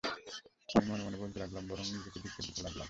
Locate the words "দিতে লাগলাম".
2.47-2.79